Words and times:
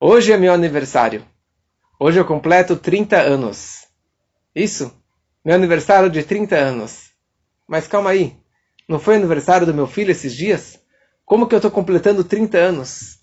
Hoje 0.00 0.30
é 0.30 0.36
meu 0.36 0.52
aniversário. 0.52 1.26
Hoje 1.98 2.20
eu 2.20 2.24
completo 2.24 2.76
30 2.76 3.16
anos. 3.16 3.88
Isso, 4.54 4.94
meu 5.44 5.56
aniversário 5.56 6.08
de 6.08 6.22
30 6.22 6.54
anos. 6.54 7.10
Mas 7.66 7.88
calma 7.88 8.10
aí, 8.10 8.36
não 8.88 9.00
foi 9.00 9.16
aniversário 9.16 9.66
do 9.66 9.74
meu 9.74 9.88
filho 9.88 10.12
esses 10.12 10.36
dias? 10.36 10.78
Como 11.24 11.48
que 11.48 11.54
eu 11.54 11.58
estou 11.58 11.70
completando 11.70 12.22
30 12.22 12.56
anos? 12.58 13.18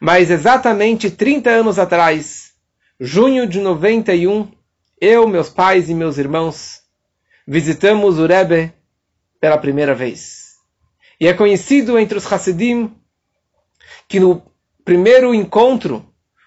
Mas 0.00 0.32
exatamente 0.32 1.12
30 1.12 1.48
anos 1.48 1.78
atrás, 1.78 2.54
junho 2.98 3.46
de 3.46 3.60
91, 3.60 4.50
eu, 5.00 5.28
meus 5.28 5.48
pais 5.48 5.88
e 5.88 5.94
meus 5.94 6.18
irmãos 6.18 6.82
visitamos 7.46 8.18
o 8.18 8.26
Rebbe 8.26 8.72
pela 9.40 9.56
primeira 9.56 9.94
vez. 9.94 10.56
E 11.20 11.28
é 11.28 11.34
conhecido 11.34 11.96
entre 11.96 12.18
os 12.18 12.30
Hassidim 12.32 12.92
que 14.08 14.18
no 14.18 14.42
primeiro 14.88 15.34
encontro 15.34 16.02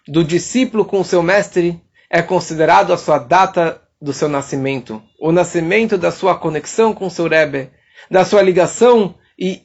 do 0.08 0.24
discípulo 0.24 0.84
com 0.84 1.02
o 1.02 1.06
seu 1.06 1.22
mestre 1.22 1.80
é 2.10 2.24
considerado 2.24 2.92
a 2.92 2.98
sua 2.98 3.20
data 3.20 3.80
do 4.02 4.12
seu 4.12 4.28
nascimento, 4.28 5.00
o 5.20 5.32
nascimento 5.32 5.96
da 5.96 6.10
sua 6.10 6.36
conexão 6.36 6.92
com 6.92 7.06
o 7.06 7.12
seu 7.12 7.28
Rebbe, 7.28 7.70
da 8.10 8.26
sua 8.26 8.42
ligação 8.42 9.14
e 9.38 9.62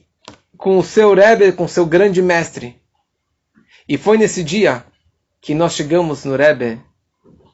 com 0.55 0.77
o 0.77 0.83
seu 0.83 1.15
Rebbe, 1.15 1.53
com 1.53 1.63
o 1.63 1.67
seu 1.67 1.87
grande 1.87 2.21
mestre. 2.21 2.79
E 3.89 3.97
foi 3.97 4.15
nesse 4.15 4.43
dia 4.43 4.85
que 5.41 5.55
nós 5.55 5.73
chegamos 5.73 6.23
no 6.23 6.35
Rebbe 6.35 6.79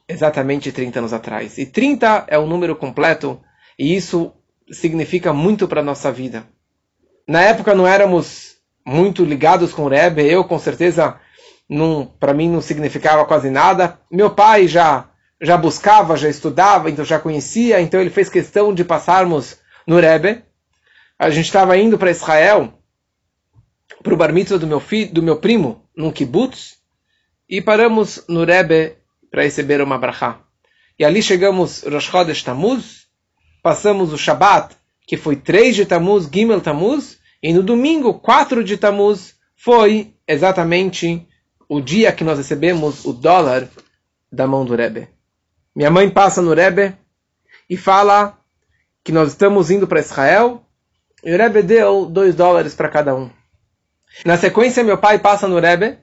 exatamente 0.06 0.70
30 0.72 0.98
anos 0.98 1.14
atrás. 1.14 1.56
E 1.56 1.64
30 1.64 2.26
é 2.28 2.36
o 2.36 2.44
número 2.44 2.76
completo, 2.76 3.40
e 3.78 3.96
isso 3.96 4.30
significa 4.70 5.32
muito 5.32 5.66
para 5.66 5.80
a 5.80 5.84
nossa 5.84 6.12
vida. 6.12 6.46
Na 7.26 7.40
época 7.40 7.74
não 7.74 7.86
éramos 7.86 8.53
muito 8.84 9.24
ligados 9.24 9.72
com 9.72 9.84
o 9.84 9.88
Rebbe, 9.88 10.26
eu 10.26 10.44
com 10.44 10.58
certeza, 10.58 11.18
para 12.20 12.34
mim 12.34 12.50
não 12.50 12.60
significava 12.60 13.24
quase 13.24 13.50
nada. 13.50 13.98
Meu 14.10 14.30
pai 14.30 14.68
já 14.68 15.08
já 15.40 15.56
buscava, 15.56 16.16
já 16.16 16.28
estudava, 16.28 16.90
então 16.90 17.04
já 17.04 17.18
conhecia, 17.18 17.80
então 17.80 18.00
ele 18.00 18.10
fez 18.10 18.28
questão 18.28 18.72
de 18.72 18.84
passarmos 18.84 19.58
no 19.86 20.00
Rebbe. 20.00 20.42
A 21.18 21.30
gente 21.30 21.46
estava 21.46 21.76
indo 21.76 21.98
para 21.98 22.10
Israel, 22.10 22.72
para 24.02 24.14
o 24.14 24.16
bar 24.16 24.32
mitzvah 24.32 24.58
do 24.58 24.66
meu, 24.66 24.80
filho, 24.80 25.12
do 25.12 25.22
meu 25.22 25.36
primo, 25.36 25.84
num 25.96 26.10
kibbutz, 26.10 26.78
e 27.48 27.60
paramos 27.60 28.24
no 28.28 28.44
Rebbe 28.44 28.96
para 29.30 29.42
receber 29.42 29.80
uma 29.80 29.98
brachá. 29.98 30.40
E 30.98 31.04
ali 31.04 31.22
chegamos 31.22 31.82
Rosh 31.82 32.04
Chodesh 32.04 32.42
Tammuz, 32.42 33.06
passamos 33.62 34.12
o 34.12 34.18
Shabat, 34.18 34.74
que 35.06 35.16
foi 35.16 35.36
3 35.36 35.76
de 35.76 35.86
Tammuz, 35.86 36.28
Gimel 36.32 36.60
Tammuz, 36.60 37.18
e 37.44 37.52
no 37.52 37.62
domingo, 37.62 38.14
4 38.14 38.64
de 38.64 38.78
Tammuz, 38.78 39.34
foi 39.54 40.14
exatamente 40.26 41.28
o 41.68 41.78
dia 41.78 42.10
que 42.10 42.24
nós 42.24 42.38
recebemos 42.38 43.04
o 43.04 43.12
dólar 43.12 43.68
da 44.32 44.46
mão 44.46 44.64
do 44.64 44.74
Rebbe. 44.74 45.10
Minha 45.76 45.90
mãe 45.90 46.08
passa 46.08 46.40
no 46.40 46.54
Rebbe 46.54 46.96
e 47.68 47.76
fala 47.76 48.38
que 49.04 49.12
nós 49.12 49.28
estamos 49.28 49.70
indo 49.70 49.86
para 49.86 50.00
Israel 50.00 50.64
e 51.22 51.34
o 51.34 51.36
Rebbe 51.36 51.62
deu 51.62 52.06
dois 52.06 52.34
dólares 52.34 52.74
para 52.74 52.88
cada 52.88 53.14
um. 53.14 53.28
Na 54.24 54.38
sequência, 54.38 54.82
meu 54.82 54.96
pai 54.96 55.18
passa 55.18 55.46
no 55.46 55.60
Rebbe 55.60 55.98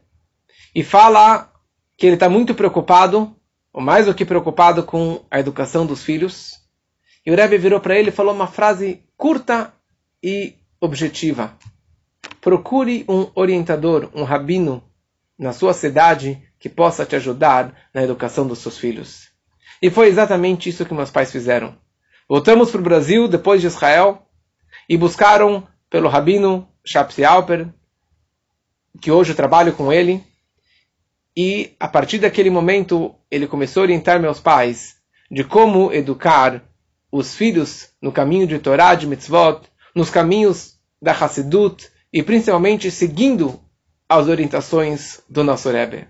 e 0.75 0.83
fala 0.83 1.51
que 1.97 2.05
ele 2.05 2.17
está 2.17 2.29
muito 2.29 2.53
preocupado, 2.53 3.35
ou 3.73 3.81
mais 3.81 4.05
do 4.05 4.13
que 4.13 4.25
preocupado, 4.25 4.83
com 4.83 5.25
a 5.31 5.39
educação 5.39 5.87
dos 5.87 6.03
filhos. 6.03 6.59
E 7.25 7.31
o 7.31 7.35
Rebbe 7.35 7.57
virou 7.57 7.79
para 7.79 7.97
ele 7.97 8.09
e 8.09 8.13
falou 8.13 8.31
uma 8.31 8.45
frase 8.45 9.03
curta 9.17 9.73
e 10.21 10.60
objetiva. 10.81 11.55
Procure 12.41 13.05
um 13.07 13.29
orientador, 13.35 14.09
um 14.15 14.23
rabino 14.23 14.83
na 15.37 15.53
sua 15.53 15.73
cidade 15.73 16.41
que 16.59 16.67
possa 16.67 17.05
te 17.05 17.15
ajudar 17.15 17.73
na 17.93 18.03
educação 18.03 18.47
dos 18.47 18.59
seus 18.59 18.77
filhos. 18.77 19.29
E 19.81 19.89
foi 19.89 20.07
exatamente 20.07 20.69
isso 20.69 20.85
que 20.85 20.93
meus 20.93 21.11
pais 21.11 21.31
fizeram. 21.31 21.75
Voltamos 22.27 22.71
para 22.71 22.81
o 22.81 22.83
Brasil 22.83 23.27
depois 23.27 23.61
de 23.61 23.67
Israel 23.67 24.27
e 24.89 24.97
buscaram 24.97 25.67
pelo 25.89 26.09
rabino 26.09 26.67
Shapsi 26.85 27.23
Alper, 27.23 27.67
que 28.99 29.11
hoje 29.11 29.31
eu 29.31 29.35
trabalho 29.35 29.73
com 29.73 29.91
ele. 29.91 30.23
E 31.35 31.75
a 31.79 31.87
partir 31.87 32.19
daquele 32.19 32.49
momento 32.49 33.15
ele 33.29 33.47
começou 33.47 33.81
a 33.81 33.85
orientar 33.85 34.19
meus 34.19 34.39
pais 34.39 34.97
de 35.29 35.43
como 35.43 35.93
educar 35.93 36.63
os 37.11 37.35
filhos 37.35 37.89
no 38.01 38.11
caminho 38.11 38.45
de 38.45 38.59
Torá, 38.59 38.95
de 38.95 39.07
Mitzvot, 39.07 39.70
nos 39.95 40.09
caminhos 40.09 40.75
da 41.01 41.11
Hassidut 41.11 41.89
e 42.13 42.21
principalmente 42.21 42.91
seguindo 42.91 43.59
as 44.07 44.27
orientações 44.27 45.21
do 45.29 45.43
nosso 45.43 45.69
Rebbe. 45.69 46.07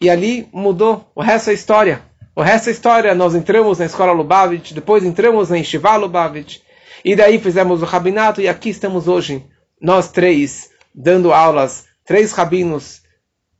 E 0.00 0.10
ali 0.10 0.48
mudou, 0.52 1.10
o 1.14 1.22
resto 1.22 1.50
é 1.50 1.54
história. 1.54 2.02
O 2.36 2.42
resto 2.42 2.68
é 2.68 2.72
história. 2.72 3.14
Nós 3.14 3.34
entramos 3.34 3.78
na 3.78 3.86
escola 3.86 4.12
Lubavitch, 4.12 4.72
depois 4.72 5.04
entramos 5.04 5.50
na 5.50 5.56
Yeshiva 5.56 5.96
Lubavitch, 5.96 6.58
e 7.04 7.14
daí 7.14 7.38
fizemos 7.38 7.82
o 7.82 7.84
rabinato, 7.84 8.40
e 8.40 8.48
aqui 8.48 8.70
estamos 8.70 9.06
hoje, 9.06 9.44
nós 9.80 10.10
três, 10.10 10.70
dando 10.94 11.32
aulas, 11.32 11.86
três 12.04 12.32
rabinos, 12.32 13.02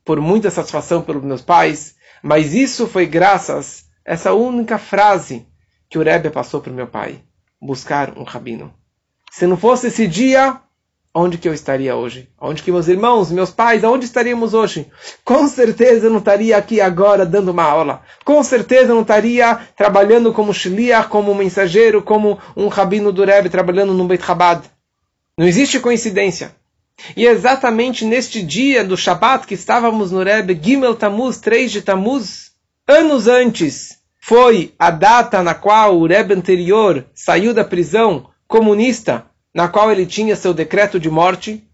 por 0.05 0.21
muita 0.21 0.51
satisfação 0.51 1.03
pelos 1.03 1.23
meus 1.23 1.41
pais, 1.41 1.95
mas 2.23 2.53
isso 2.53 2.87
foi 2.87 3.07
graças 3.07 3.85
a 4.07 4.13
essa 4.13 4.33
única 4.33 4.77
frase 4.77 5.47
que 5.89 5.99
o 5.99 6.03
Rebbe 6.03 6.31
passou 6.31 6.61
para 6.61 6.73
o 6.73 6.75
meu 6.75 6.87
pai: 6.87 7.23
buscar 7.61 8.19
um 8.19 8.23
rabino. 8.23 8.75
Se 9.37 9.49
não 9.49 9.57
fosse 9.57 9.89
esse 9.89 10.07
dia, 10.07 10.61
onde 11.13 11.39
que 11.39 11.49
eu 11.49 11.53
estaria 11.53 11.97
hoje? 11.97 12.29
Onde 12.41 12.63
que 12.63 12.71
meus 12.71 12.87
irmãos, 12.87 13.33
meus 13.33 13.51
pais, 13.51 13.83
aonde 13.83 14.05
estaríamos 14.05 14.55
hoje? 14.55 14.89
Com 15.25 15.49
certeza 15.49 16.07
eu 16.07 16.11
não 16.11 16.21
estaria 16.21 16.57
aqui 16.57 16.81
agora 16.81 17.27
dando 17.27 17.51
uma 17.51 17.65
aula. 17.65 18.03
Com 18.25 18.41
certeza 18.45 18.93
eu 18.93 18.95
não 18.95 19.03
estaria 19.03 19.59
trabalhando 19.77 20.33
como 20.33 20.55
shliach, 20.55 21.09
como 21.09 21.35
mensageiro, 21.35 22.01
como 22.01 22.39
um 22.57 22.69
rabino 22.69 23.11
do 23.11 23.25
Rebbe 23.25 23.51
trabalhando 23.51 23.93
no 23.93 24.07
Beit 24.07 24.25
Chabad. 24.25 24.71
Não 25.37 25.49
existe 25.49 25.81
coincidência. 25.81 26.55
E 27.17 27.27
é 27.27 27.33
exatamente 27.33 28.05
neste 28.05 28.41
dia 28.41 28.85
do 28.85 28.97
Shabat 28.97 29.49
que 29.49 29.55
estávamos 29.55 30.13
no 30.13 30.23
Rebbe, 30.23 30.57
Gimel 30.63 30.95
Tammuz, 30.95 31.39
3 31.39 31.73
de 31.73 31.83
Tammuz, 31.83 32.53
anos 32.87 33.27
antes, 33.27 33.99
foi 34.21 34.73
a 34.79 34.93
data 34.93 35.43
na 35.43 35.55
qual 35.55 35.99
o 35.99 36.07
Rebbe 36.07 36.35
anterior 36.35 37.05
saiu 37.13 37.53
da 37.53 37.65
prisão 37.65 38.33
comunista 38.55 39.27
na 39.53 39.67
qual 39.67 39.91
ele 39.91 40.07
tinha 40.07 40.37
seu 40.37 40.55
decreto 40.55 41.01
de 41.01 41.11
morte, 41.11 41.69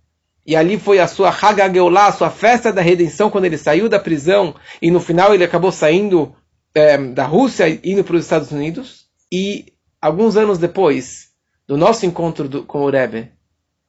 e 0.46 0.56
ali 0.56 0.78
foi 0.78 0.98
a 0.98 1.06
sua 1.06 1.28
Hagageulah, 1.28 2.06
a 2.06 2.12
sua 2.12 2.30
festa 2.30 2.72
da 2.72 2.80
redenção, 2.80 3.28
quando 3.28 3.44
ele 3.44 3.58
saiu 3.58 3.86
da 3.86 3.98
prisão, 3.98 4.54
e 4.80 4.90
no 4.90 4.98
final 4.98 5.34
ele 5.34 5.44
acabou 5.44 5.70
saindo 5.70 6.34
é, 6.74 6.96
da 6.96 7.26
Rússia 7.26 7.68
indo 7.84 8.02
para 8.02 8.16
os 8.16 8.22
Estados 8.24 8.50
Unidos. 8.50 9.04
E 9.30 9.74
alguns 10.00 10.38
anos 10.38 10.56
depois 10.56 11.28
do 11.68 11.76
nosso 11.76 12.06
encontro 12.06 12.48
do, 12.48 12.64
com 12.64 12.80
o 12.80 12.90
Rebbe, 12.90 13.30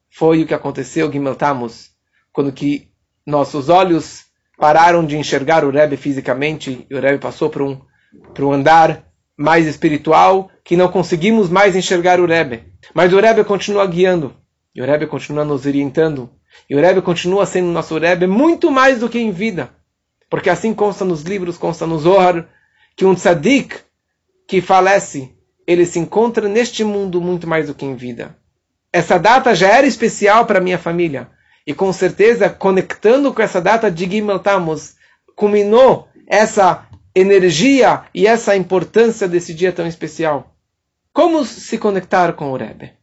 foi 0.09 0.43
o 0.43 0.45
que 0.45 0.53
aconteceu, 0.53 1.09
Gimel 1.09 1.35
Tammuz, 1.35 1.91
quando 2.33 2.51
que 2.51 2.89
nossos 3.25 3.69
olhos 3.69 4.25
pararam 4.57 5.05
de 5.05 5.17
enxergar 5.17 5.63
o 5.63 5.71
Rebbe 5.71 5.95
fisicamente, 5.95 6.85
e 6.89 6.93
o 6.93 6.99
Rebbe 6.99 7.19
passou 7.19 7.49
para 7.49 7.63
um, 7.63 7.79
um 8.37 8.51
andar 8.51 9.10
mais 9.37 9.65
espiritual, 9.65 10.49
que 10.63 10.77
não 10.77 10.87
conseguimos 10.87 11.49
mais 11.49 11.75
enxergar 11.75 12.19
o 12.19 12.25
Rebbe. 12.25 12.63
Mas 12.93 13.13
o 13.13 13.19
Rebbe 13.19 13.43
continua 13.43 13.85
guiando. 13.87 14.33
E 14.73 14.81
o 14.81 14.85
Rebbe 14.85 15.07
continua 15.07 15.43
nos 15.43 15.65
orientando. 15.65 16.29
E 16.69 16.75
o 16.75 16.79
Rebbe 16.79 17.01
continua 17.01 17.45
sendo 17.45 17.71
nosso 17.71 17.97
Rebbe 17.97 18.27
muito 18.27 18.71
mais 18.71 18.99
do 18.99 19.09
que 19.09 19.19
em 19.19 19.31
vida. 19.31 19.69
Porque 20.29 20.49
assim 20.49 20.73
consta 20.73 21.03
nos 21.03 21.23
livros, 21.23 21.57
consta 21.57 21.85
no 21.85 21.99
Zohar, 21.99 22.47
que 22.95 23.05
um 23.05 23.15
tzadik 23.15 23.75
que 24.47 24.61
falece, 24.61 25.33
ele 25.65 25.85
se 25.85 25.99
encontra 25.99 26.47
neste 26.47 26.83
mundo 26.83 27.21
muito 27.21 27.47
mais 27.47 27.67
do 27.67 27.75
que 27.75 27.85
em 27.85 27.95
vida. 27.95 28.35
Essa 28.93 29.17
data 29.17 29.55
já 29.55 29.69
era 29.69 29.87
especial 29.87 30.45
para 30.45 30.59
minha 30.61 30.77
família. 30.77 31.29
E 31.65 31.73
com 31.73 31.93
certeza, 31.93 32.49
conectando 32.49 33.33
com 33.33 33.41
essa 33.41 33.61
data 33.61 33.89
de 33.89 34.09
Gimel 34.09 34.39
Tammuz, 34.39 34.95
culminou 35.35 36.07
essa 36.27 36.87
energia 37.13 38.03
e 38.13 38.25
essa 38.25 38.55
importância 38.55 39.27
desse 39.27 39.53
dia 39.53 39.71
tão 39.71 39.87
especial. 39.87 40.55
Como 41.13 41.43
se 41.45 41.77
conectar 41.77 42.33
com 42.33 42.51
o 42.51 42.57
Rebbe? 42.57 42.93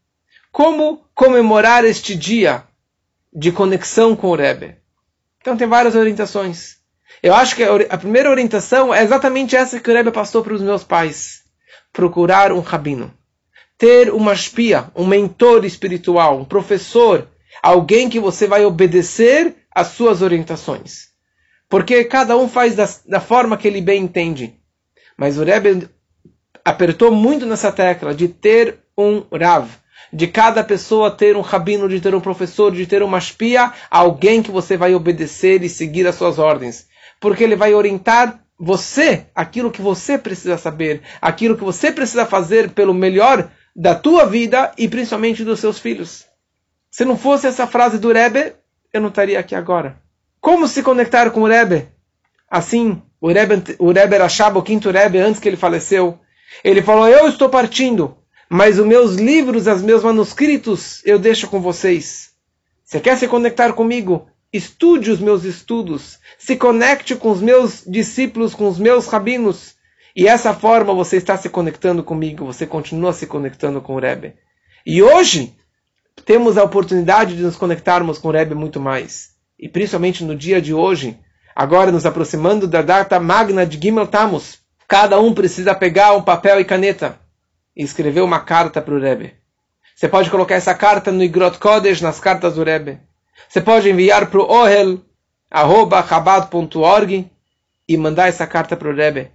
Como 0.50 1.04
comemorar 1.14 1.84
este 1.84 2.14
dia 2.14 2.64
de 3.32 3.52
conexão 3.52 4.16
com 4.16 4.28
o 4.28 4.34
Rebbe? 4.34 4.76
Então 5.40 5.56
tem 5.56 5.66
várias 5.66 5.94
orientações. 5.94 6.78
Eu 7.22 7.34
acho 7.34 7.56
que 7.56 7.62
a 7.62 7.98
primeira 7.98 8.30
orientação 8.30 8.94
é 8.94 9.02
exatamente 9.02 9.56
essa 9.56 9.80
que 9.80 9.90
o 9.90 9.94
Rebbe 9.94 10.10
passou 10.10 10.42
para 10.42 10.54
os 10.54 10.62
meus 10.62 10.84
pais. 10.84 11.42
Procurar 11.92 12.52
um 12.52 12.60
rabino. 12.60 13.12
Ter 13.76 14.12
uma 14.12 14.32
espia, 14.32 14.90
um 14.94 15.06
mentor 15.06 15.64
espiritual, 15.64 16.38
um 16.38 16.44
professor, 16.44 17.28
alguém 17.62 18.08
que 18.08 18.18
você 18.18 18.46
vai 18.46 18.64
obedecer 18.64 19.54
às 19.74 19.88
suas 19.88 20.22
orientações. 20.22 21.08
Porque 21.68 22.04
cada 22.04 22.36
um 22.36 22.48
faz 22.48 22.74
da, 22.74 22.88
da 23.06 23.20
forma 23.20 23.56
que 23.56 23.68
ele 23.68 23.80
bem 23.80 24.02
entende. 24.02 24.54
Mas 25.16 25.38
o 25.38 25.44
Rebbe 25.44 25.88
apertou 26.64 27.12
muito 27.12 27.44
nessa 27.44 27.70
tecla 27.72 28.14
de 28.14 28.28
ter 28.28 28.78
um 28.96 29.24
Rav, 29.32 29.68
de 30.12 30.26
cada 30.26 30.64
pessoa 30.64 31.10
ter 31.10 31.36
um 31.36 31.40
rabino, 31.40 31.88
de 31.88 32.00
ter 32.00 32.14
um 32.14 32.20
professor, 32.20 32.72
de 32.72 32.86
ter 32.86 33.02
uma 33.02 33.18
espia, 33.18 33.72
alguém 33.90 34.42
que 34.42 34.50
você 34.50 34.76
vai 34.76 34.94
obedecer 34.94 35.62
e 35.62 35.68
seguir 35.68 36.06
as 36.06 36.14
suas 36.14 36.38
ordens. 36.38 36.86
Porque 37.20 37.44
ele 37.44 37.56
vai 37.56 37.74
orientar 37.74 38.42
você, 38.58 39.26
aquilo 39.34 39.70
que 39.70 39.82
você 39.82 40.18
precisa 40.18 40.56
saber, 40.56 41.02
aquilo 41.20 41.56
que 41.56 41.64
você 41.64 41.92
precisa 41.92 42.26
fazer 42.26 42.70
pelo 42.70 42.94
melhor 42.94 43.50
da 43.74 43.94
tua 43.94 44.24
vida 44.24 44.72
e 44.76 44.88
principalmente 44.88 45.44
dos 45.44 45.60
seus 45.60 45.78
filhos. 45.78 46.26
Se 46.90 47.04
não 47.04 47.16
fosse 47.16 47.46
essa 47.46 47.66
frase 47.66 47.98
do 47.98 48.12
Rebbe, 48.12 48.54
eu 48.92 49.00
não 49.00 49.08
estaria 49.08 49.38
aqui 49.38 49.54
agora. 49.54 50.00
Como 50.40 50.68
se 50.68 50.82
conectar 50.82 51.30
com 51.30 51.42
o 51.42 51.46
Rebbe? 51.46 51.88
Assim, 52.50 53.02
o 53.20 53.28
Rebbe, 53.28 53.76
o 53.78 53.92
Rebbe 53.92 54.16
o 54.54 54.62
quinto 54.62 54.90
Rebbe, 54.90 55.18
antes 55.18 55.40
que 55.40 55.48
ele 55.48 55.56
faleceu, 55.56 56.18
ele 56.62 56.82
falou, 56.82 57.08
eu 57.08 57.28
estou 57.28 57.48
partindo, 57.48 58.16
mas 58.48 58.78
os 58.78 58.86
meus 58.86 59.16
livros, 59.16 59.66
os 59.66 59.82
meus 59.82 60.02
manuscritos, 60.02 61.02
eu 61.04 61.18
deixo 61.18 61.48
com 61.48 61.60
vocês. 61.60 62.30
Você 62.84 63.00
quer 63.00 63.18
se 63.18 63.28
conectar 63.28 63.72
comigo? 63.72 64.28
Estude 64.50 65.10
os 65.10 65.20
meus 65.20 65.44
estudos, 65.44 66.18
se 66.38 66.56
conecte 66.56 67.14
com 67.14 67.30
os 67.30 67.42
meus 67.42 67.84
discípulos, 67.86 68.54
com 68.54 68.66
os 68.66 68.78
meus 68.78 69.06
rabinos. 69.06 69.74
E 70.16 70.26
essa 70.26 70.54
forma 70.54 70.94
você 70.94 71.18
está 71.18 71.36
se 71.36 71.50
conectando 71.50 72.02
comigo, 72.02 72.46
você 72.46 72.66
continua 72.66 73.12
se 73.12 73.26
conectando 73.26 73.82
com 73.82 73.94
o 73.94 74.00
Rebbe. 74.00 74.34
E 74.86 75.02
hoje 75.02 75.54
temos 76.24 76.56
a 76.56 76.64
oportunidade 76.64 77.36
de 77.36 77.42
nos 77.42 77.56
conectarmos 77.56 78.18
com 78.18 78.28
o 78.28 78.32
Rebbe 78.32 78.54
muito 78.54 78.80
mais. 78.80 79.37
E 79.58 79.68
principalmente 79.68 80.22
no 80.22 80.36
dia 80.36 80.62
de 80.62 80.72
hoje, 80.72 81.18
agora 81.54 81.90
nos 81.90 82.06
aproximando 82.06 82.68
da 82.68 82.80
data 82.80 83.18
magna 83.18 83.66
de 83.66 83.78
Gimel 83.80 84.06
Tammuz, 84.06 84.60
cada 84.86 85.18
um 85.18 85.34
precisa 85.34 85.74
pegar 85.74 86.14
um 86.14 86.22
papel 86.22 86.60
e 86.60 86.64
caneta 86.64 87.18
e 87.76 87.82
escrever 87.82 88.20
uma 88.20 88.40
carta 88.40 88.80
para 88.80 88.94
o 88.94 89.00
Rebbe. 89.00 89.34
Você 89.94 90.08
pode 90.08 90.30
colocar 90.30 90.54
essa 90.54 90.74
carta 90.74 91.10
no 91.10 91.24
Igrot 91.24 91.58
Kodesh, 91.58 92.00
nas 92.00 92.20
cartas 92.20 92.54
do 92.54 92.62
Rebbe. 92.62 93.00
Você 93.48 93.60
pode 93.60 93.90
enviar 93.90 94.30
para 94.30 94.40
o 94.40 94.48
ohel, 94.48 95.00
arroba, 95.50 96.06
e 97.88 97.96
mandar 97.96 98.28
essa 98.28 98.46
carta 98.46 98.76
para 98.76 98.88
o 98.88 98.94
Rebbe. 98.94 99.30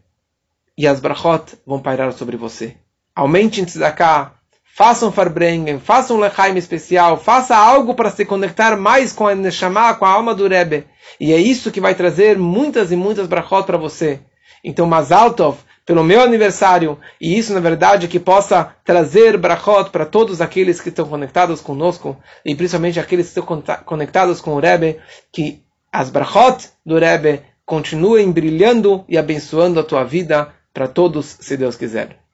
E 0.77 0.87
as 0.87 1.01
brachot 1.01 1.57
vão 1.65 1.81
pairar 1.81 2.13
sobre 2.13 2.37
você. 2.37 2.77
Aumente 3.13 3.59
em 3.59 3.65
tzedakah, 3.65 4.33
faça 4.75 5.05
um 5.05 5.11
farbrengen, 5.11 5.79
faça 5.79 6.13
um 6.13 6.19
lechaim 6.19 6.57
especial, 6.57 7.17
faça 7.17 7.55
algo 7.55 7.93
para 7.93 8.09
se 8.09 8.25
conectar 8.25 8.75
mais 8.75 9.13
com 9.13 9.27
a 9.27 9.35
Neshama, 9.35 9.93
com 9.93 10.05
a 10.05 10.09
alma 10.09 10.33
do 10.33 10.47
Rebbe. 10.47 10.85
E 11.19 11.31
é 11.31 11.37
isso 11.37 11.71
que 11.71 11.79
vai 11.79 11.93
trazer 11.93 12.39
muitas 12.39 12.91
e 12.91 12.95
muitas 12.95 13.27
brachot 13.27 13.65
para 13.65 13.77
você. 13.77 14.19
Então, 14.63 14.87
Mazaltov, 14.87 15.59
pelo 15.85 16.03
meu 16.03 16.21
aniversário, 16.21 16.97
e 17.21 17.37
isso 17.37 17.53
na 17.53 17.59
verdade 17.59 18.07
que 18.07 18.19
possa 18.19 18.73
trazer 18.83 19.37
brachot 19.37 19.91
para 19.91 20.07
todos 20.07 20.41
aqueles 20.41 20.81
que 20.81 20.89
estão 20.89 21.07
conectados 21.07 21.61
conosco, 21.61 22.17
e 22.43 22.55
principalmente 22.55 22.99
aqueles 22.99 23.31
que 23.31 23.39
estão 23.39 23.63
conectados 23.85 24.41
com 24.41 24.55
o 24.55 24.59
Rebbe, 24.59 24.99
que 25.31 25.61
as 25.91 26.09
brachot 26.09 26.69
do 26.83 26.97
Rebbe 26.97 27.41
continuem 27.63 28.31
brilhando 28.31 29.05
e 29.07 29.19
abençoando 29.19 29.79
a 29.79 29.83
tua 29.83 30.03
vida 30.03 30.51
para 30.73 30.87
todos, 30.87 31.37
se 31.39 31.55
Deus 31.55 31.75
quiser. 31.75 32.17